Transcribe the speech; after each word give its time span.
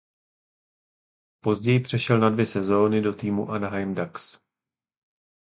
Později 1.43 1.79
přešel 1.79 2.19
na 2.19 2.29
dvě 2.29 2.45
sezóny 2.45 3.01
do 3.01 3.13
týmu 3.13 3.49
Anaheim 3.49 3.95
Ducks. 3.95 4.39